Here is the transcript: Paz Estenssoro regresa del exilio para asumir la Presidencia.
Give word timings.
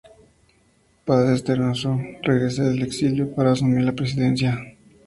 Paz 1.05 1.29
Estenssoro 1.29 2.01
regresa 2.23 2.63
del 2.63 2.81
exilio 2.81 3.35
para 3.35 3.51
asumir 3.51 3.83
la 3.83 3.93
Presidencia. 3.93 4.57